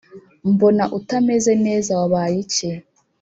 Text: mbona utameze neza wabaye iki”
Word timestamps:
mbona 0.51 0.83
utameze 0.97 1.51
neza 1.65 1.91
wabaye 1.99 2.35
iki” 2.43 2.69